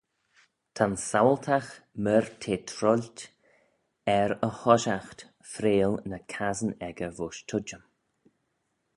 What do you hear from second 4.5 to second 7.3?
hoshiaght freayl ny cassyn echey